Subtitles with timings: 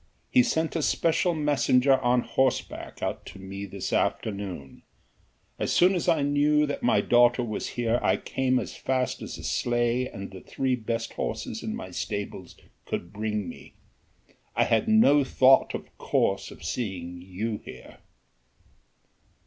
[0.31, 4.81] He sent a special messenger on horseback out to me this afternoon.
[5.59, 9.37] As soon as I knew that my daughter was here I came as fast as
[9.37, 12.55] a sleigh and the three best horses in my stables
[12.87, 13.73] could bring me.
[14.55, 17.99] I had no thought, of course, of seeing you here."